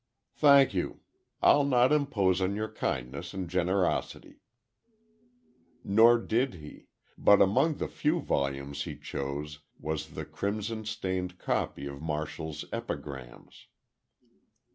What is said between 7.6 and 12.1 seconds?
the few volumes he chose was the crimson stained copy of